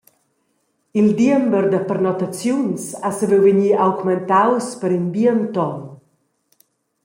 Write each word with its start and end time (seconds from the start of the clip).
Il 0.99 1.07
diember 1.19 1.63
da 1.73 1.79
pernottaziuns 1.89 2.83
ha 3.05 3.09
saviu 3.17 3.39
vegnir 3.45 3.77
augmentaus 3.85 4.67
per 4.79 4.91
in 4.99 5.05
bien 5.15 5.39
ton. 5.55 5.77